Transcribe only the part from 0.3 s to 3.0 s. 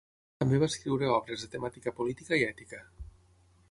També va escriure obres de temàtica política i ètica.